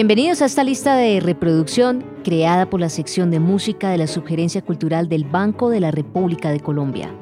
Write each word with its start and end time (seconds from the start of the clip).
Bienvenidos 0.00 0.40
a 0.40 0.46
esta 0.46 0.64
lista 0.64 0.96
de 0.96 1.20
reproducción 1.20 2.02
creada 2.24 2.70
por 2.70 2.80
la 2.80 2.88
sección 2.88 3.30
de 3.30 3.38
música 3.38 3.90
de 3.90 3.98
la 3.98 4.06
Sugerencia 4.06 4.62
Cultural 4.62 5.10
del 5.10 5.24
Banco 5.24 5.68
de 5.68 5.78
la 5.78 5.90
República 5.90 6.50
de 6.50 6.60
Colombia. 6.60 7.14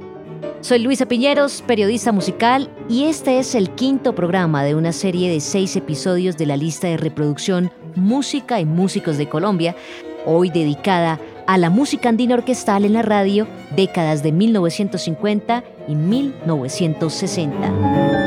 Soy 0.60 0.78
Luisa 0.78 1.06
Piñeros, 1.06 1.64
periodista 1.66 2.12
musical, 2.12 2.70
y 2.88 3.06
este 3.06 3.40
es 3.40 3.56
el 3.56 3.70
quinto 3.70 4.14
programa 4.14 4.62
de 4.62 4.76
una 4.76 4.92
serie 4.92 5.28
de 5.28 5.40
seis 5.40 5.74
episodios 5.74 6.36
de 6.36 6.46
la 6.46 6.56
lista 6.56 6.86
de 6.86 6.98
reproducción 6.98 7.72
Música 7.96 8.60
y 8.60 8.64
Músicos 8.64 9.18
de 9.18 9.28
Colombia, 9.28 9.74
hoy 10.24 10.48
dedicada 10.48 11.18
a 11.48 11.58
la 11.58 11.70
música 11.70 12.10
andina 12.10 12.36
orquestal 12.36 12.84
en 12.84 12.92
la 12.92 13.02
radio 13.02 13.48
décadas 13.74 14.22
de 14.22 14.30
1950 14.30 15.64
y 15.88 15.96
1960. 15.96 18.17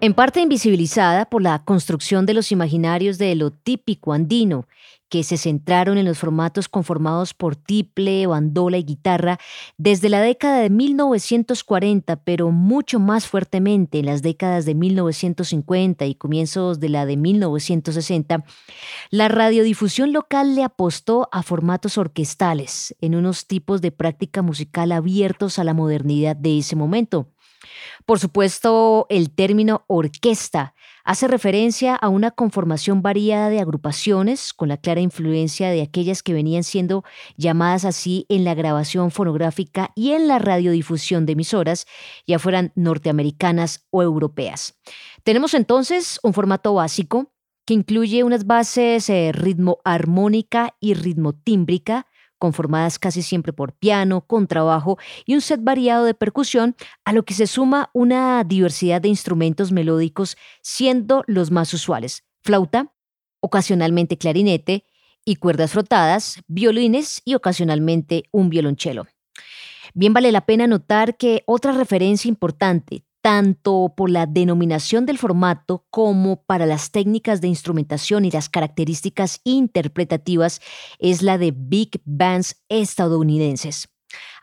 En 0.00 0.14
parte 0.14 0.40
invisibilizada 0.40 1.24
por 1.28 1.42
la 1.42 1.58
construcción 1.64 2.24
de 2.24 2.34
los 2.34 2.52
imaginarios 2.52 3.18
de 3.18 3.34
lo 3.34 3.50
típico 3.50 4.12
andino, 4.12 4.68
que 5.08 5.24
se 5.24 5.36
centraron 5.36 5.98
en 5.98 6.04
los 6.04 6.18
formatos 6.18 6.68
conformados 6.68 7.34
por 7.34 7.56
tiple, 7.56 8.26
bandola 8.26 8.78
y 8.78 8.84
guitarra 8.84 9.38
desde 9.76 10.08
la 10.08 10.20
década 10.20 10.60
de 10.60 10.70
1940, 10.70 12.22
pero 12.22 12.52
mucho 12.52 13.00
más 13.00 13.26
fuertemente 13.26 13.98
en 13.98 14.06
las 14.06 14.22
décadas 14.22 14.66
de 14.66 14.74
1950 14.74 16.06
y 16.06 16.14
comienzos 16.14 16.78
de 16.78 16.90
la 16.90 17.04
de 17.04 17.16
1960, 17.16 18.44
la 19.10 19.28
radiodifusión 19.28 20.12
local 20.12 20.54
le 20.54 20.62
apostó 20.62 21.28
a 21.32 21.42
formatos 21.42 21.98
orquestales, 21.98 22.94
en 23.00 23.16
unos 23.16 23.46
tipos 23.46 23.80
de 23.80 23.90
práctica 23.90 24.42
musical 24.42 24.92
abiertos 24.92 25.58
a 25.58 25.64
la 25.64 25.74
modernidad 25.74 26.36
de 26.36 26.58
ese 26.58 26.76
momento. 26.76 27.32
Por 28.06 28.18
supuesto, 28.18 29.06
el 29.08 29.30
término 29.34 29.84
orquesta 29.86 30.74
hace 31.04 31.26
referencia 31.26 31.94
a 31.94 32.08
una 32.08 32.30
conformación 32.30 33.00
variada 33.00 33.48
de 33.48 33.60
agrupaciones 33.60 34.52
con 34.52 34.68
la 34.68 34.76
clara 34.76 35.00
influencia 35.00 35.70
de 35.70 35.82
aquellas 35.82 36.22
que 36.22 36.34
venían 36.34 36.64
siendo 36.64 37.02
llamadas 37.36 37.84
así 37.84 38.26
en 38.28 38.44
la 38.44 38.54
grabación 38.54 39.10
fonográfica 39.10 39.90
y 39.94 40.12
en 40.12 40.28
la 40.28 40.38
radiodifusión 40.38 41.24
de 41.24 41.32
emisoras, 41.32 41.86
ya 42.26 42.38
fueran 42.38 42.72
norteamericanas 42.74 43.86
o 43.90 44.02
europeas. 44.02 44.78
Tenemos 45.22 45.54
entonces 45.54 46.20
un 46.22 46.34
formato 46.34 46.74
básico 46.74 47.32
que 47.64 47.74
incluye 47.74 48.24
unas 48.24 48.46
bases 48.46 49.10
eh, 49.10 49.30
ritmo 49.32 49.78
armónica 49.84 50.76
y 50.80 50.94
ritmo 50.94 51.34
tímbrica, 51.34 52.06
conformadas 52.38 52.98
casi 52.98 53.22
siempre 53.22 53.52
por 53.52 53.72
piano, 53.72 54.22
contrabajo 54.22 54.98
y 55.26 55.34
un 55.34 55.40
set 55.40 55.60
variado 55.62 56.04
de 56.04 56.14
percusión, 56.14 56.76
a 57.04 57.12
lo 57.12 57.24
que 57.24 57.34
se 57.34 57.46
suma 57.46 57.90
una 57.92 58.42
diversidad 58.44 59.00
de 59.00 59.08
instrumentos 59.08 59.72
melódicos, 59.72 60.36
siendo 60.62 61.24
los 61.26 61.50
más 61.50 61.74
usuales 61.74 62.24
flauta, 62.42 62.94
ocasionalmente 63.40 64.16
clarinete 64.16 64.84
y 65.24 65.36
cuerdas 65.36 65.72
frotadas, 65.72 66.40
violines 66.46 67.20
y 67.24 67.34
ocasionalmente 67.34 68.24
un 68.32 68.48
violonchelo. 68.48 69.06
Bien 69.92 70.14
vale 70.14 70.32
la 70.32 70.46
pena 70.46 70.66
notar 70.66 71.16
que 71.16 71.42
otra 71.46 71.72
referencia 71.72 72.28
importante, 72.28 73.04
tanto 73.20 73.94
por 73.96 74.10
la 74.10 74.26
denominación 74.26 75.06
del 75.06 75.18
formato 75.18 75.86
como 75.90 76.42
para 76.44 76.66
las 76.66 76.90
técnicas 76.90 77.40
de 77.40 77.48
instrumentación 77.48 78.24
y 78.24 78.30
las 78.30 78.48
características 78.48 79.40
interpretativas, 79.44 80.60
es 80.98 81.22
la 81.22 81.38
de 81.38 81.52
big 81.54 82.00
bands 82.04 82.62
estadounidenses. 82.68 83.88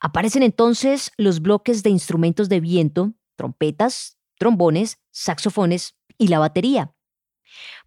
Aparecen 0.01 0.43
entonces 0.43 1.11
los 1.17 1.41
bloques 1.41 1.83
de 1.83 1.89
instrumentos 1.89 2.49
de 2.49 2.59
viento, 2.59 3.13
trompetas, 3.35 4.17
trombones, 4.37 4.99
saxofones 5.11 5.95
y 6.17 6.27
la 6.27 6.39
batería. 6.39 6.93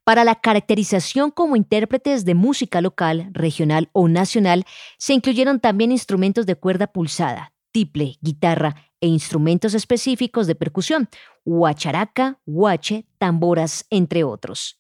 Para 0.05 0.25
la 0.25 0.37
caracterización 0.37 1.31
como 1.31 1.55
intérpretes 1.55 2.25
de 2.25 2.35
música 2.35 2.81
local, 2.81 3.29
regional 3.33 3.91
o 3.93 4.09
nacional, 4.09 4.65
se 4.97 5.12
incluyeron 5.12 5.61
también 5.61 5.93
instrumentos 5.93 6.47
de 6.47 6.57
cuerda 6.57 6.87
pulsada, 6.87 7.53
tiple, 7.73 8.17
guitarra 8.23 8.88
e 9.01 9.07
instrumentos 9.07 9.75
específicos 9.75 10.47
de 10.47 10.55
percusión, 10.55 11.09
huacharaca, 11.45 12.41
huache, 12.47 13.07
tamboras, 13.19 13.87
entre 13.91 14.25
otros. 14.25 14.79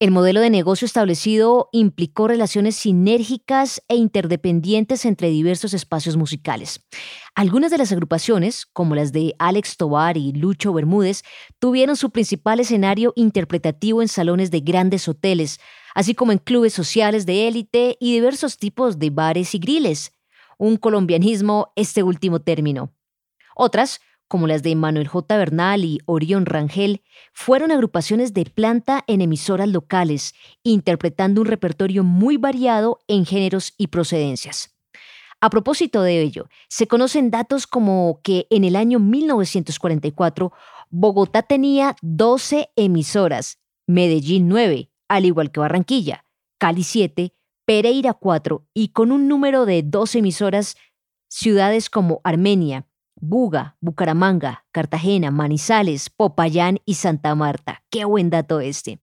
El 0.00 0.12
modelo 0.12 0.40
de 0.40 0.48
negocio 0.48 0.86
establecido 0.86 1.70
implicó 1.72 2.28
relaciones 2.28 2.76
sinérgicas 2.76 3.82
e 3.88 3.96
interdependientes 3.96 5.04
entre 5.04 5.28
diversos 5.28 5.74
espacios 5.74 6.16
musicales. 6.16 6.86
Algunas 7.34 7.72
de 7.72 7.78
las 7.78 7.90
agrupaciones, 7.90 8.64
como 8.64 8.94
las 8.94 9.10
de 9.10 9.34
Alex 9.40 9.76
Tobar 9.76 10.16
y 10.16 10.30
Lucho 10.30 10.72
Bermúdez, 10.72 11.24
tuvieron 11.58 11.96
su 11.96 12.10
principal 12.10 12.60
escenario 12.60 13.12
interpretativo 13.16 14.00
en 14.00 14.06
salones 14.06 14.52
de 14.52 14.60
grandes 14.60 15.08
hoteles, 15.08 15.58
así 15.96 16.14
como 16.14 16.30
en 16.30 16.38
clubes 16.38 16.72
sociales 16.72 17.26
de 17.26 17.48
élite 17.48 17.96
y 17.98 18.12
diversos 18.12 18.56
tipos 18.56 19.00
de 19.00 19.10
bares 19.10 19.52
y 19.56 19.58
griles 19.58 20.12
un 20.58 20.76
colombianismo 20.76 21.72
este 21.76 22.02
último 22.02 22.40
término. 22.40 22.92
Otras, 23.56 24.00
como 24.28 24.46
las 24.46 24.62
de 24.62 24.76
Manuel 24.76 25.08
J. 25.08 25.36
Bernal 25.36 25.84
y 25.84 26.00
Orión 26.04 26.44
Rangel, 26.44 27.02
fueron 27.32 27.72
agrupaciones 27.72 28.34
de 28.34 28.44
planta 28.44 29.02
en 29.06 29.22
emisoras 29.22 29.68
locales, 29.68 30.34
interpretando 30.62 31.40
un 31.40 31.46
repertorio 31.46 32.04
muy 32.04 32.36
variado 32.36 32.98
en 33.08 33.24
géneros 33.24 33.72
y 33.78 33.86
procedencias. 33.86 34.74
A 35.40 35.50
propósito 35.50 36.02
de 36.02 36.20
ello, 36.20 36.48
se 36.68 36.88
conocen 36.88 37.30
datos 37.30 37.66
como 37.66 38.20
que 38.22 38.46
en 38.50 38.64
el 38.64 38.76
año 38.76 38.98
1944 38.98 40.52
Bogotá 40.90 41.42
tenía 41.42 41.96
12 42.02 42.70
emisoras, 42.76 43.58
Medellín 43.86 44.48
9, 44.48 44.90
al 45.08 45.24
igual 45.26 45.52
que 45.52 45.60
Barranquilla, 45.60 46.24
Cali 46.58 46.82
7, 46.82 47.34
Pereira 47.68 48.14
4 48.14 48.66
y 48.72 48.88
con 48.92 49.12
un 49.12 49.28
número 49.28 49.66
de 49.66 49.82
dos 49.82 50.14
emisoras, 50.14 50.74
ciudades 51.28 51.90
como 51.90 52.22
Armenia, 52.24 52.86
Buga, 53.14 53.76
Bucaramanga, 53.82 54.64
Cartagena, 54.72 55.30
Manizales, 55.30 56.08
Popayán 56.08 56.78
y 56.86 56.94
Santa 56.94 57.34
Marta. 57.34 57.84
Qué 57.90 58.06
buen 58.06 58.30
dato 58.30 58.60
este. 58.60 59.02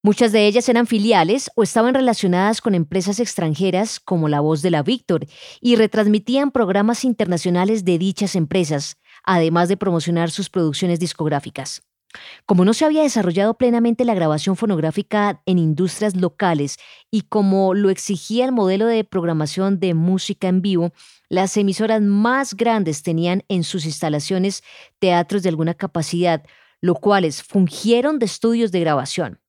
Muchas 0.00 0.30
de 0.30 0.46
ellas 0.46 0.68
eran 0.68 0.86
filiales 0.86 1.50
o 1.56 1.64
estaban 1.64 1.94
relacionadas 1.94 2.60
con 2.60 2.76
empresas 2.76 3.18
extranjeras 3.18 3.98
como 3.98 4.28
La 4.28 4.38
Voz 4.38 4.62
de 4.62 4.70
la 4.70 4.84
Víctor 4.84 5.26
y 5.60 5.74
retransmitían 5.74 6.52
programas 6.52 7.04
internacionales 7.04 7.84
de 7.84 7.98
dichas 7.98 8.36
empresas, 8.36 8.96
además 9.24 9.68
de 9.68 9.76
promocionar 9.76 10.30
sus 10.30 10.50
producciones 10.50 11.00
discográficas. 11.00 11.82
Como 12.46 12.64
no 12.64 12.74
se 12.74 12.84
había 12.84 13.02
desarrollado 13.02 13.54
plenamente 13.54 14.04
la 14.04 14.14
grabación 14.14 14.56
fonográfica 14.56 15.42
en 15.46 15.58
industrias 15.58 16.16
locales 16.16 16.78
y 17.10 17.22
como 17.22 17.74
lo 17.74 17.90
exigía 17.90 18.44
el 18.44 18.52
modelo 18.52 18.86
de 18.86 19.04
programación 19.04 19.80
de 19.80 19.94
música 19.94 20.48
en 20.48 20.62
vivo, 20.62 20.92
las 21.28 21.56
emisoras 21.56 22.02
más 22.02 22.54
grandes 22.54 23.02
tenían 23.02 23.44
en 23.48 23.64
sus 23.64 23.84
instalaciones 23.84 24.62
teatros 24.98 25.42
de 25.42 25.48
alguna 25.48 25.74
capacidad, 25.74 26.44
lo 26.80 26.94
cuales 26.94 27.42
fungieron 27.42 28.18
de 28.18 28.26
estudios 28.26 28.72
de 28.72 28.80
grabación. 28.80 29.41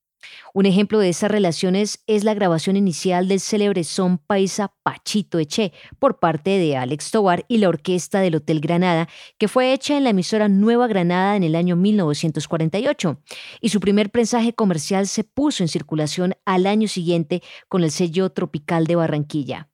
Un 0.52 0.66
ejemplo 0.66 0.98
de 0.98 1.08
esas 1.08 1.30
relaciones 1.30 2.02
es 2.06 2.24
la 2.24 2.34
grabación 2.34 2.76
inicial 2.76 3.28
del 3.28 3.40
célebre 3.40 3.84
son 3.84 4.18
paisa 4.18 4.72
Pachito 4.82 5.38
Eche 5.38 5.72
por 5.98 6.18
parte 6.18 6.50
de 6.58 6.76
Alex 6.76 7.10
Tobar 7.10 7.44
y 7.48 7.58
la 7.58 7.68
orquesta 7.68 8.20
del 8.20 8.36
Hotel 8.36 8.60
Granada, 8.60 9.08
que 9.38 9.48
fue 9.48 9.72
hecha 9.72 9.96
en 9.96 10.04
la 10.04 10.10
emisora 10.10 10.48
Nueva 10.48 10.86
Granada 10.86 11.36
en 11.36 11.42
el 11.42 11.56
año 11.56 11.76
1948. 11.76 13.20
Y 13.60 13.68
su 13.70 13.80
primer 13.80 14.10
prensaje 14.10 14.54
comercial 14.54 15.06
se 15.06 15.24
puso 15.24 15.62
en 15.62 15.68
circulación 15.68 16.34
al 16.44 16.66
año 16.66 16.88
siguiente 16.88 17.42
con 17.68 17.82
el 17.82 17.90
sello 17.90 18.30
Tropical 18.30 18.86
de 18.86 18.96
Barranquilla. 18.96 19.68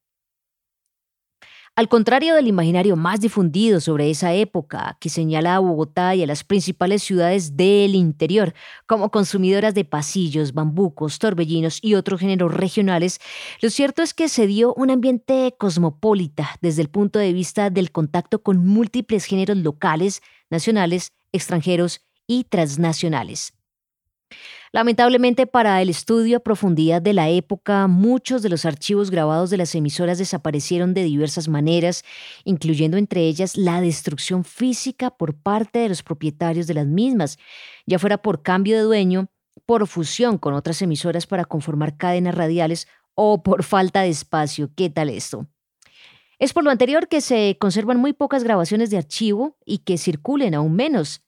Al 1.76 1.88
contrario 1.88 2.34
del 2.34 2.48
imaginario 2.48 2.94
más 2.96 3.20
difundido 3.20 3.80
sobre 3.80 4.10
esa 4.10 4.34
época, 4.34 4.98
que 5.00 5.08
señala 5.08 5.54
a 5.54 5.60
Bogotá 5.60 6.14
y 6.14 6.22
a 6.22 6.26
las 6.26 6.44
principales 6.44 7.02
ciudades 7.02 7.56
del 7.56 7.94
interior 7.94 8.52
como 8.86 9.10
consumidoras 9.10 9.72
de 9.72 9.84
pasillos, 9.84 10.52
bambucos, 10.52 11.18
torbellinos 11.18 11.78
y 11.80 11.94
otros 11.94 12.20
géneros 12.20 12.52
regionales, 12.52 13.18
lo 13.62 13.70
cierto 13.70 14.02
es 14.02 14.12
que 14.12 14.28
se 14.28 14.46
dio 14.46 14.74
un 14.74 14.90
ambiente 14.90 15.54
cosmopolita 15.58 16.50
desde 16.60 16.82
el 16.82 16.90
punto 16.90 17.18
de 17.18 17.32
vista 17.32 17.70
del 17.70 17.92
contacto 17.92 18.42
con 18.42 18.66
múltiples 18.66 19.24
géneros 19.24 19.56
locales, 19.56 20.22
nacionales, 20.50 21.12
extranjeros 21.32 22.02
y 22.26 22.44
transnacionales. 22.44 23.54
Lamentablemente 24.72 25.48
para 25.48 25.82
el 25.82 25.88
estudio 25.88 26.36
a 26.36 26.40
profundidad 26.40 27.02
de 27.02 27.12
la 27.12 27.28
época, 27.28 27.88
muchos 27.88 28.40
de 28.40 28.48
los 28.48 28.64
archivos 28.64 29.10
grabados 29.10 29.50
de 29.50 29.56
las 29.56 29.74
emisoras 29.74 30.18
desaparecieron 30.18 30.94
de 30.94 31.02
diversas 31.02 31.48
maneras, 31.48 32.04
incluyendo 32.44 32.96
entre 32.96 33.22
ellas 33.22 33.56
la 33.56 33.80
destrucción 33.80 34.44
física 34.44 35.10
por 35.10 35.34
parte 35.34 35.80
de 35.80 35.88
los 35.88 36.04
propietarios 36.04 36.68
de 36.68 36.74
las 36.74 36.86
mismas, 36.86 37.36
ya 37.84 37.98
fuera 37.98 38.18
por 38.18 38.42
cambio 38.42 38.76
de 38.76 38.82
dueño, 38.82 39.28
por 39.66 39.88
fusión 39.88 40.38
con 40.38 40.54
otras 40.54 40.80
emisoras 40.82 41.26
para 41.26 41.44
conformar 41.44 41.96
cadenas 41.96 42.36
radiales 42.36 42.86
o 43.14 43.42
por 43.42 43.64
falta 43.64 44.02
de 44.02 44.10
espacio. 44.10 44.70
¿Qué 44.76 44.88
tal 44.88 45.08
esto? 45.08 45.48
Es 46.38 46.52
por 46.52 46.62
lo 46.62 46.70
anterior 46.70 47.08
que 47.08 47.20
se 47.20 47.56
conservan 47.60 47.98
muy 47.98 48.12
pocas 48.12 48.44
grabaciones 48.44 48.90
de 48.90 48.98
archivo 48.98 49.58
y 49.64 49.78
que 49.78 49.98
circulen 49.98 50.54
aún 50.54 50.74
menos. 50.76 51.22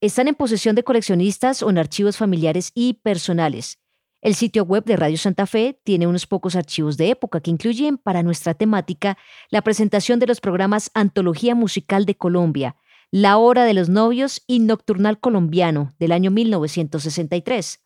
Están 0.00 0.28
en 0.28 0.34
posesión 0.34 0.74
de 0.74 0.84
coleccionistas 0.84 1.62
o 1.62 1.70
en 1.70 1.78
archivos 1.78 2.16
familiares 2.16 2.72
y 2.74 2.94
personales. 2.94 3.78
El 4.20 4.34
sitio 4.34 4.64
web 4.64 4.84
de 4.84 4.96
Radio 4.96 5.18
Santa 5.18 5.46
Fe 5.46 5.80
tiene 5.84 6.06
unos 6.06 6.26
pocos 6.26 6.56
archivos 6.56 6.96
de 6.96 7.10
época 7.10 7.40
que 7.40 7.50
incluyen 7.50 7.98
para 7.98 8.22
nuestra 8.22 8.54
temática 8.54 9.18
la 9.50 9.62
presentación 9.62 10.18
de 10.18 10.26
los 10.26 10.40
programas 10.40 10.90
Antología 10.94 11.54
Musical 11.54 12.06
de 12.06 12.16
Colombia, 12.16 12.76
La 13.10 13.36
Hora 13.36 13.64
de 13.64 13.74
los 13.74 13.88
Novios 13.90 14.42
y 14.46 14.60
Nocturnal 14.60 15.20
Colombiano 15.20 15.94
del 15.98 16.12
año 16.12 16.30
1963 16.30 17.83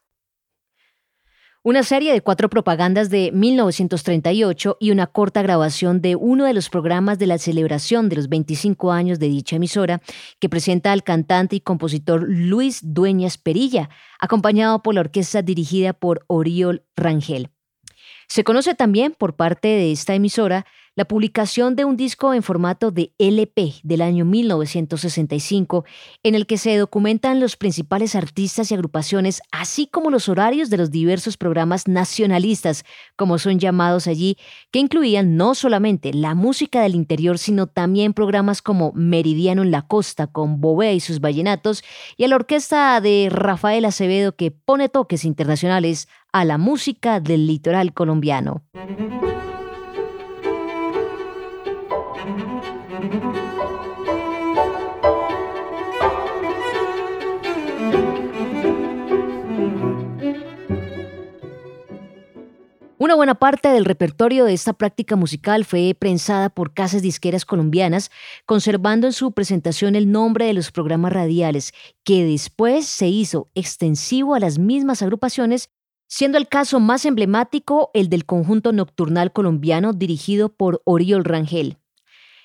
una 1.63 1.83
serie 1.83 2.13
de 2.13 2.21
cuatro 2.21 2.49
propagandas 2.49 3.11
de 3.11 3.31
1938 3.33 4.77
y 4.81 4.91
una 4.91 5.07
corta 5.09 5.43
grabación 5.43 6.01
de 6.01 6.17
uno 6.17 6.45
de 6.45 6.55
los 6.55 6.71
programas 6.71 7.19
de 7.19 7.27
la 7.27 7.39
celebración 7.39 8.09
de 8.09 8.17
los 8.17 8.29
25 8.29 8.93
años 8.93 9.19
de 9.19 9.29
dicha 9.29 9.57
emisora, 9.57 10.01
que 10.39 10.49
presenta 10.49 10.93
al 10.93 11.03
cantante 11.03 11.57
y 11.57 11.61
compositor 11.61 12.25
Luis 12.29 12.81
Dueñas 12.83 13.39
Perilla, 13.39 13.91
acompañado 14.21 14.83
por 14.83 14.95
la 14.95 15.01
orquesta 15.01 15.43
dirigida 15.43 15.93
por 15.93 16.25
Oriol 16.29 16.85
Rangel. 16.97 17.51
Se 18.29 18.45
conoce 18.45 18.75
también 18.75 19.15
por 19.19 19.37
parte 19.37 19.69
de 19.69 19.91
esta 19.91 20.15
emisora 20.15 20.67
la 20.99 21.05
publicación 21.05 21.77
de 21.77 21.85
un 21.85 21.97
disco 21.97 22.35
en 22.35 22.43
formato 22.43 22.91
de 22.91 23.13
LP 23.19 23.75
del 23.85 24.03
año 24.03 24.25
1965, 24.25 25.85
en 26.25 26.35
el 26.35 26.45
que 26.45 26.59
se 26.59 26.77
documentan 26.77 27.39
los 27.39 27.57
principales 27.57 28.17
artistas 28.17 28.73
y 28.73 28.75
agrupaciones, 28.75 29.41
así 29.53 29.87
como 29.87 30.11
los 30.11 30.29
horarios 30.29 30.71
de 30.71 30.77
los 30.77 30.91
diversos 30.91 31.37
programas 31.37 31.87
nacionalistas, 31.87 32.85
como 33.15 33.39
son 33.39 33.61
llamados 33.61 34.09
allí, 34.09 34.39
que 34.73 34.81
incluían 34.81 35.37
no 35.37 35.55
solamente 35.55 36.13
la 36.13 36.35
música 36.35 36.83
del 36.83 36.97
interior, 36.97 37.39
sino 37.39 37.69
también 37.69 38.13
programas 38.13 38.61
como 38.61 38.91
Meridiano 38.93 39.63
en 39.63 39.71
la 39.71 39.87
Costa, 39.87 40.27
con 40.27 40.61
Bobé 40.61 40.95
y 40.95 41.01
sus 41.01 41.21
vallenatos, 41.21 41.85
y 42.17 42.25
a 42.25 42.29
la 42.29 42.35
orquesta 42.35 43.01
de 43.01 43.29
Rafael 43.31 43.85
Acevedo, 43.85 44.35
que 44.35 44.51
pone 44.51 44.89
toques 44.89 45.25
internacionales 45.25 46.09
a 46.33 46.45
la 46.45 46.59
música 46.59 47.21
del 47.21 47.47
litoral 47.47 47.95
colombiano. 47.95 48.65
Una 63.01 63.15
buena 63.15 63.37
parte 63.37 63.69
del 63.69 63.87
repertorio 63.87 64.45
de 64.45 64.53
esta 64.53 64.75
práctica 64.75 65.17
musical 65.17 65.65
fue 65.65 65.97
prensada 65.99 66.51
por 66.51 66.75
casas 66.75 67.01
disqueras 67.01 67.47
colombianas, 67.47 68.11
conservando 68.45 69.07
en 69.07 69.15
su 69.15 69.33
presentación 69.33 69.95
el 69.95 70.13
nombre 70.13 70.45
de 70.45 70.53
los 70.53 70.73
programas 70.73 71.13
radiales, 71.13 71.73
que 72.05 72.25
después 72.25 72.87
se 72.87 73.09
hizo 73.09 73.49
extensivo 73.55 74.35
a 74.35 74.41
las 74.41 74.59
mismas 74.59 75.01
agrupaciones, 75.01 75.71
siendo 76.07 76.37
el 76.37 76.49
caso 76.49 76.81
más 76.81 77.07
emblemático 77.07 77.91
el 77.95 78.11
del 78.11 78.27
conjunto 78.27 78.73
nocturnal 78.73 79.33
colombiano 79.33 79.95
dirigido 79.95 80.51
por 80.51 80.83
Oriol 80.85 81.25
Rangel. 81.25 81.79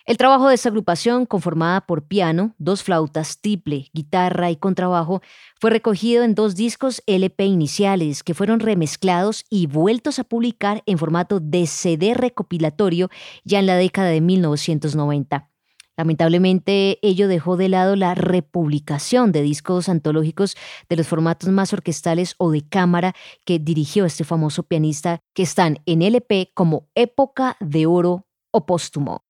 El 0.05 0.17
trabajo 0.17 0.49
de 0.49 0.55
esta 0.55 0.67
agrupación, 0.67 1.25
conformada 1.25 1.79
por 1.79 2.03
piano, 2.03 2.55
dos 2.57 2.83
flautas, 2.83 3.39
triple, 3.39 3.87
guitarra 3.93 4.51
y 4.51 4.57
contrabajo, 4.57 5.21
fue 5.61 5.69
recogido 5.69 6.25
en 6.25 6.35
dos 6.35 6.55
discos 6.55 7.01
LP 7.07 7.45
iniciales 7.45 8.21
que 8.21 8.33
fueron 8.33 8.59
remezclados 8.59 9.45
y 9.49 9.67
vueltos 9.67 10.19
a 10.19 10.25
publicar 10.25 10.83
en 10.87 10.97
formato 10.97 11.39
de 11.39 11.67
CD 11.67 12.15
recopilatorio 12.15 13.09
ya 13.45 13.59
en 13.59 13.65
la 13.65 13.77
década 13.77 14.09
de 14.09 14.19
1990. 14.19 15.49
Lamentablemente, 15.95 16.99
ello 17.01 17.29
dejó 17.29 17.55
de 17.55 17.69
lado 17.69 17.95
la 17.95 18.13
republicación 18.13 19.31
de 19.31 19.41
discos 19.41 19.87
antológicos 19.87 20.57
de 20.89 20.97
los 20.97 21.07
formatos 21.07 21.47
más 21.49 21.71
orquestales 21.71 22.35
o 22.39 22.51
de 22.51 22.67
cámara 22.67 23.15
que 23.45 23.57
dirigió 23.57 24.03
este 24.03 24.25
famoso 24.25 24.63
pianista, 24.63 25.21
que 25.33 25.43
están 25.43 25.77
en 25.85 26.01
LP 26.01 26.51
como 26.53 26.89
Época 26.93 27.55
de 27.61 27.85
Oro 27.85 28.25
o 28.51 28.65
Póstumo. 28.65 29.22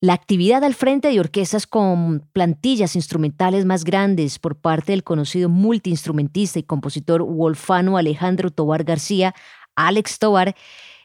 La 0.00 0.12
actividad 0.12 0.62
al 0.64 0.74
frente 0.74 1.08
de 1.08 1.18
orquestas 1.18 1.66
con 1.66 2.28
plantillas 2.32 2.94
instrumentales 2.94 3.64
más 3.64 3.84
grandes 3.84 4.38
por 4.38 4.56
parte 4.56 4.92
del 4.92 5.02
conocido 5.02 5.48
multiinstrumentista 5.48 6.58
y 6.58 6.64
compositor 6.64 7.22
wolfano 7.22 7.96
Alejandro 7.96 8.50
Tobar 8.50 8.84
García, 8.84 9.34
Alex 9.76 10.18
Tobar, 10.18 10.54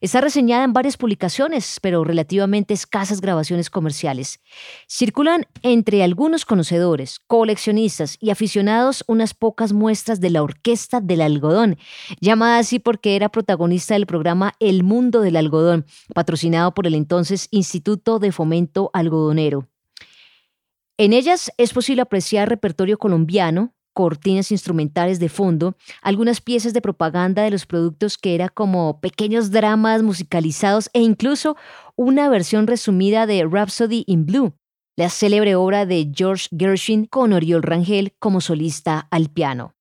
Está 0.01 0.21
reseñada 0.21 0.63
en 0.63 0.71
varias 0.71 0.95
publicaciones, 0.95 1.79
pero 1.81 2.05
relativamente 2.05 2.73
escasas 2.73 3.19
grabaciones 3.19 3.69
comerciales. 3.69 4.39
Circulan 4.87 5.45
entre 5.61 6.03
algunos 6.03 6.45
conocedores, 6.45 7.19
coleccionistas 7.27 8.15
y 8.21 8.29
aficionados 8.29 9.03
unas 9.07 9.33
pocas 9.33 9.73
muestras 9.73 10.21
de 10.21 10.29
la 10.29 10.41
Orquesta 10.41 11.01
del 11.01 11.19
Algodón, 11.19 11.77
llamada 12.21 12.59
así 12.59 12.79
porque 12.79 13.17
era 13.17 13.27
protagonista 13.27 13.95
del 13.95 14.05
programa 14.05 14.53
El 14.61 14.83
Mundo 14.83 15.19
del 15.19 15.35
Algodón, 15.35 15.85
patrocinado 16.15 16.73
por 16.73 16.87
el 16.87 16.95
entonces 16.95 17.49
Instituto 17.51 18.19
de 18.19 18.31
Fomento 18.31 18.91
Algodonero. 18.93 19.67
En 20.97 21.11
ellas 21.11 21.51
es 21.57 21.73
posible 21.73 22.03
apreciar 22.03 22.47
repertorio 22.47 22.97
colombiano, 22.97 23.73
cortinas 23.99 24.49
instrumentales 24.49 25.19
de 25.19 25.27
fondo, 25.27 25.75
algunas 26.01 26.39
piezas 26.39 26.71
de 26.71 26.79
propaganda 26.79 27.43
de 27.43 27.51
los 27.51 27.65
productos 27.65 28.17
que 28.17 28.33
era 28.33 28.47
como 28.47 29.01
pequeños 29.01 29.51
dramas 29.51 30.03
musicalizados 30.03 30.89
e 30.93 31.01
incluso 31.01 31.57
una 31.97 32.29
versión 32.29 32.65
resumida 32.65 33.25
de 33.25 33.43
Rhapsody 33.43 34.05
in 34.07 34.25
Blue, 34.25 34.53
la 34.95 35.09
célebre 35.09 35.55
obra 35.55 35.85
de 35.85 36.09
George 36.15 36.47
Gershwin 36.57 37.07
con 37.07 37.33
Oriol 37.33 37.61
Rangel 37.61 38.13
como 38.19 38.39
solista 38.39 39.05
al 39.11 39.27
piano. 39.27 39.75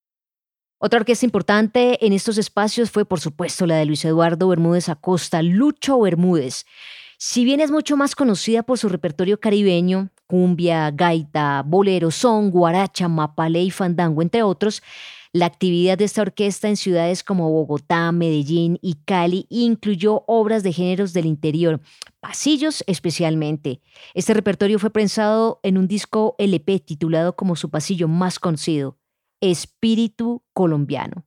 Otra 0.81 0.99
orquesta 0.99 1.25
importante 1.25 2.05
en 2.05 2.13
estos 2.13 2.39
espacios 2.39 2.91
fue, 2.91 3.05
por 3.05 3.21
supuesto, 3.21 3.69
la 3.69 3.77
de 3.77 3.85
Luis 3.85 4.05
Eduardo 4.05 4.49
Bermúdez 4.49 4.89
Acosta, 4.89 5.43
Lucho 5.43 6.01
Bermúdez. 6.01 6.67
Si 7.19 7.45
bien 7.45 7.61
es 7.61 7.71
mucho 7.71 7.97
más 7.97 8.17
conocida 8.17 8.65
por 8.65 8.79
su 8.79 8.89
repertorio 8.89 9.39
caribeño, 9.39 10.11
cumbia, 10.29 10.93
gaita, 10.93 11.65
bolero, 11.67 12.13
son, 12.13 12.51
guaracha, 12.51 13.09
mapale 13.09 13.63
y 13.63 13.71
fandango, 13.73 14.23
entre 14.23 14.45
otros, 14.45 14.83
la 15.33 15.47
actividad 15.47 15.99
de 15.99 16.05
esta 16.05 16.23
orquesta 16.23 16.69
en 16.69 16.77
ciudades 16.77 17.23
como 17.23 17.51
Bogotá, 17.51 18.13
Medellín 18.13 18.79
y 18.81 18.95
Cali 19.05 19.47
incluyó 19.51 20.25
obras 20.27 20.63
de 20.63 20.73
géneros 20.73 21.13
del 21.13 21.27
interior, 21.27 21.81
pasillos 22.21 22.85
especialmente. 22.87 23.81
Este 24.15 24.33
repertorio 24.35 24.79
fue 24.79 24.91
prensado 24.91 25.61
en 25.63 25.77
un 25.77 25.89
disco 25.89 26.35
LP 26.39 26.81
titulado 26.81 27.37
como 27.37 27.57
su 27.57 27.71
pasillo 27.71 28.09
más 28.09 28.39
conocido, 28.39 28.99
Espíritu 29.41 30.43
Colombiano. 30.53 31.25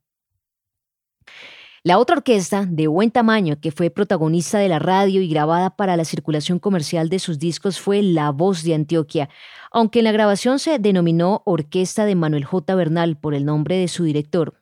La 1.83 1.97
otra 1.97 2.17
orquesta, 2.17 2.67
de 2.69 2.85
buen 2.85 3.09
tamaño, 3.09 3.59
que 3.59 3.71
fue 3.71 3.89
protagonista 3.89 4.59
de 4.59 4.69
la 4.69 4.77
radio 4.77 5.19
y 5.19 5.27
grabada 5.27 5.75
para 5.75 5.97
la 5.97 6.05
circulación 6.05 6.59
comercial 6.59 7.09
de 7.09 7.17
sus 7.17 7.39
discos 7.39 7.79
fue 7.79 8.03
La 8.03 8.29
Voz 8.29 8.61
de 8.61 8.75
Antioquia, 8.75 9.29
aunque 9.71 9.97
en 9.97 10.05
la 10.05 10.11
grabación 10.11 10.59
se 10.59 10.77
denominó 10.77 11.41
Orquesta 11.43 12.05
de 12.05 12.13
Manuel 12.13 12.45
J. 12.45 12.75
Bernal 12.75 13.17
por 13.17 13.33
el 13.33 13.45
nombre 13.45 13.77
de 13.77 13.87
su 13.87 14.03
director. 14.03 14.61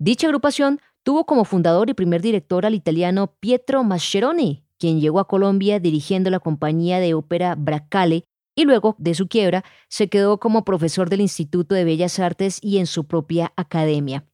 Dicha 0.00 0.26
agrupación 0.26 0.80
tuvo 1.04 1.24
como 1.24 1.44
fundador 1.44 1.88
y 1.88 1.94
primer 1.94 2.20
director 2.20 2.66
al 2.66 2.74
italiano 2.74 3.36
Pietro 3.38 3.84
Mascheroni, 3.84 4.64
quien 4.76 5.00
llegó 5.00 5.20
a 5.20 5.28
Colombia 5.28 5.78
dirigiendo 5.78 6.30
la 6.30 6.40
compañía 6.40 6.98
de 6.98 7.14
ópera 7.14 7.54
Bracale 7.54 8.24
y 8.56 8.64
luego 8.64 8.96
de 8.98 9.14
su 9.14 9.28
quiebra 9.28 9.64
se 9.88 10.08
quedó 10.08 10.40
como 10.40 10.64
profesor 10.64 11.08
del 11.10 11.20
Instituto 11.20 11.76
de 11.76 11.84
Bellas 11.84 12.18
Artes 12.18 12.58
y 12.60 12.78
en 12.78 12.88
su 12.88 13.06
propia 13.06 13.52
academia. 13.54 14.24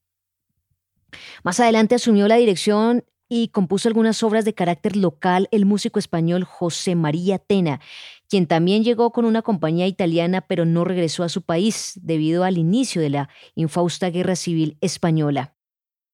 Más 1.42 1.60
adelante 1.60 1.94
asumió 1.94 2.28
la 2.28 2.36
dirección 2.36 3.04
y 3.28 3.48
compuso 3.48 3.88
algunas 3.88 4.22
obras 4.22 4.44
de 4.44 4.54
carácter 4.54 4.96
local 4.96 5.48
el 5.52 5.64
músico 5.64 5.98
español 5.98 6.44
José 6.44 6.96
María 6.96 7.38
Tena, 7.38 7.80
quien 8.28 8.46
también 8.46 8.82
llegó 8.82 9.12
con 9.12 9.24
una 9.24 9.42
compañía 9.42 9.86
italiana 9.86 10.40
pero 10.42 10.64
no 10.64 10.84
regresó 10.84 11.22
a 11.22 11.28
su 11.28 11.42
país 11.42 11.92
debido 12.02 12.44
al 12.44 12.58
inicio 12.58 13.00
de 13.00 13.10
la 13.10 13.28
infausta 13.54 14.10
Guerra 14.10 14.36
Civil 14.36 14.76
Española. 14.80 15.54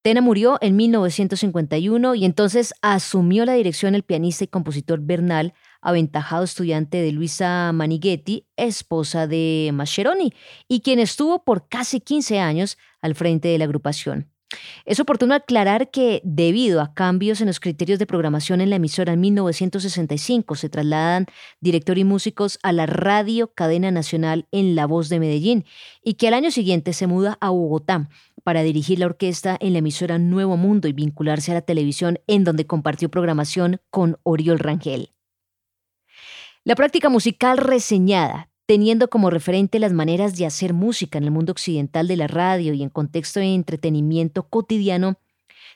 Tena 0.06 0.20
murió 0.20 0.58
en 0.60 0.76
1951 0.76 2.14
y 2.14 2.24
entonces 2.24 2.74
asumió 2.80 3.44
la 3.44 3.54
dirección 3.54 3.96
el 3.96 4.04
pianista 4.04 4.44
y 4.44 4.46
compositor 4.46 5.00
Bernal, 5.00 5.52
aventajado 5.80 6.44
estudiante 6.44 6.98
de 6.98 7.10
Luisa 7.10 7.72
Manighetti, 7.72 8.46
esposa 8.56 9.26
de 9.26 9.70
Mascheroni, 9.72 10.32
y 10.68 10.82
quien 10.82 11.00
estuvo 11.00 11.42
por 11.42 11.68
casi 11.68 11.98
15 11.98 12.38
años 12.38 12.78
al 13.00 13.16
frente 13.16 13.48
de 13.48 13.58
la 13.58 13.64
agrupación. 13.64 14.30
Es 14.84 15.00
oportuno 15.00 15.34
aclarar 15.34 15.90
que 15.90 16.20
debido 16.24 16.80
a 16.80 16.94
cambios 16.94 17.40
en 17.40 17.48
los 17.48 17.58
criterios 17.58 17.98
de 17.98 18.06
programación 18.06 18.60
en 18.60 18.70
la 18.70 18.76
emisora 18.76 19.12
en 19.12 19.20
1965 19.20 20.54
se 20.54 20.68
trasladan 20.68 21.26
director 21.60 21.98
y 21.98 22.04
músicos 22.04 22.58
a 22.62 22.72
la 22.72 22.86
radio 22.86 23.52
cadena 23.52 23.90
nacional 23.90 24.46
en 24.52 24.76
La 24.76 24.86
Voz 24.86 25.08
de 25.08 25.18
Medellín 25.18 25.64
y 26.02 26.14
que 26.14 26.28
al 26.28 26.34
año 26.34 26.52
siguiente 26.52 26.92
se 26.92 27.08
muda 27.08 27.36
a 27.40 27.50
Bogotá 27.50 28.08
para 28.44 28.62
dirigir 28.62 29.00
la 29.00 29.06
orquesta 29.06 29.56
en 29.58 29.72
la 29.72 29.80
emisora 29.80 30.18
Nuevo 30.18 30.56
Mundo 30.56 30.86
y 30.86 30.92
vincularse 30.92 31.50
a 31.50 31.54
la 31.54 31.62
televisión 31.62 32.20
en 32.28 32.44
donde 32.44 32.66
compartió 32.66 33.08
programación 33.08 33.80
con 33.90 34.18
Oriol 34.22 34.60
Rangel. 34.60 35.10
La 36.62 36.76
práctica 36.76 37.08
musical 37.08 37.58
reseñada, 37.58 38.50
teniendo 38.66 39.08
como 39.08 39.30
referente 39.30 39.78
las 39.78 39.92
maneras 39.92 40.36
de 40.36 40.46
hacer 40.46 40.74
música 40.74 41.18
en 41.18 41.24
el 41.24 41.30
mundo 41.30 41.52
occidental 41.52 42.08
de 42.08 42.16
la 42.16 42.26
radio 42.26 42.74
y 42.74 42.82
en 42.82 42.90
contexto 42.90 43.40
de 43.40 43.54
entretenimiento 43.54 44.48
cotidiano, 44.48 45.18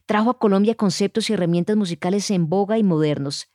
trajo 0.06 0.30
a 0.30 0.38
Colombia 0.38 0.74
conceptos 0.74 1.30
y 1.30 1.32
herramientas 1.32 1.76
musicales 1.76 2.30
en 2.30 2.48
boga 2.48 2.78
y 2.78 2.82
modernos. 2.82 3.48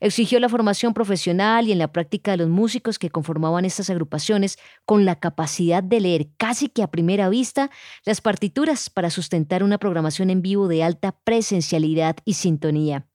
Exigió 0.00 0.40
la 0.40 0.48
formación 0.48 0.94
profesional 0.94 1.68
y 1.68 1.72
en 1.72 1.78
la 1.78 1.92
práctica 1.92 2.30
de 2.30 2.38
los 2.38 2.48
músicos 2.48 2.98
que 2.98 3.10
conformaban 3.10 3.66
estas 3.66 3.90
agrupaciones 3.90 4.58
con 4.86 5.04
la 5.04 5.20
capacidad 5.20 5.82
de 5.82 6.00
leer 6.00 6.28
casi 6.38 6.68
que 6.68 6.82
a 6.82 6.90
primera 6.90 7.28
vista 7.28 7.70
las 8.06 8.22
partituras 8.22 8.88
para 8.88 9.10
sustentar 9.10 9.62
una 9.62 9.78
programación 9.78 10.30
en 10.30 10.40
vivo 10.40 10.66
de 10.66 10.82
alta 10.82 11.12
presencialidad 11.12 12.16
y 12.24 12.34
sintonía. 12.34 13.06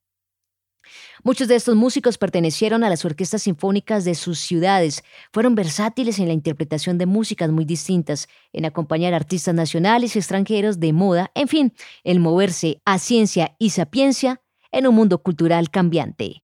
Muchos 1.24 1.48
de 1.48 1.56
estos 1.56 1.76
músicos 1.76 2.18
pertenecieron 2.18 2.84
a 2.84 2.90
las 2.90 3.06
orquestas 3.06 3.44
sinfónicas 3.44 4.06
de 4.06 4.16
sus 4.16 4.40
ciudades, 4.40 5.04
fueron 5.32 5.56
versátiles 5.56 6.20
en 6.20 6.28
la 6.28 6.34
interpretación 6.34 6.98
de 6.98 7.06
músicas 7.06 7.50
muy 7.50 7.66
distintas, 7.66 8.28
en 8.52 8.66
acompañar 8.66 9.14
artistas 9.14 9.56
nacionales 9.56 10.16
y 10.16 10.20
extranjeros 10.20 10.80
de 10.80 10.94
moda, 10.94 11.32
en 11.36 11.48
fin, 11.48 11.74
el 12.04 12.20
moverse 12.20 12.82
a 12.86 13.00
ciencia 13.00 13.56
y 13.60 13.72
sapiencia 13.72 14.42
en 14.72 14.88
un 14.88 14.96
mundo 14.96 15.20
cultural 15.22 15.70
cambiante. 15.70 16.44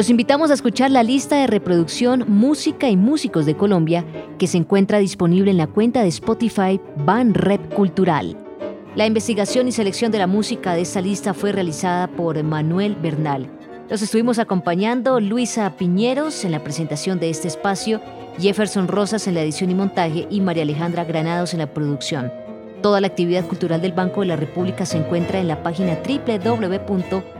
Los 0.00 0.08
invitamos 0.08 0.50
a 0.50 0.54
escuchar 0.54 0.90
la 0.90 1.02
lista 1.02 1.36
de 1.36 1.46
reproducción 1.46 2.24
Música 2.26 2.88
y 2.88 2.96
Músicos 2.96 3.44
de 3.44 3.54
Colombia 3.54 4.02
que 4.38 4.46
se 4.46 4.56
encuentra 4.56 4.96
disponible 4.96 5.50
en 5.50 5.58
la 5.58 5.66
cuenta 5.66 6.00
de 6.00 6.08
Spotify 6.08 6.80
Ban 7.04 7.34
Rep 7.34 7.74
Cultural. 7.74 8.34
La 8.96 9.04
investigación 9.04 9.68
y 9.68 9.72
selección 9.72 10.10
de 10.10 10.16
la 10.16 10.26
música 10.26 10.72
de 10.72 10.80
esta 10.80 11.02
lista 11.02 11.34
fue 11.34 11.52
realizada 11.52 12.06
por 12.08 12.42
Manuel 12.42 12.96
Bernal. 12.96 13.50
Los 13.90 14.00
estuvimos 14.00 14.38
acompañando 14.38 15.20
Luisa 15.20 15.76
Piñeros 15.76 16.46
en 16.46 16.52
la 16.52 16.64
presentación 16.64 17.20
de 17.20 17.28
este 17.28 17.48
espacio, 17.48 18.00
Jefferson 18.38 18.88
Rosas 18.88 19.26
en 19.26 19.34
la 19.34 19.42
edición 19.42 19.70
y 19.70 19.74
montaje 19.74 20.26
y 20.30 20.40
María 20.40 20.62
Alejandra 20.62 21.04
Granados 21.04 21.52
en 21.52 21.58
la 21.58 21.74
producción. 21.74 22.32
Toda 22.80 23.02
la 23.02 23.08
actividad 23.08 23.46
cultural 23.46 23.82
del 23.82 23.92
Banco 23.92 24.22
de 24.22 24.28
la 24.28 24.36
República 24.36 24.86
se 24.86 24.96
encuentra 24.96 25.40
en 25.40 25.48
la 25.48 25.62
página 25.62 25.98
www 26.02 27.39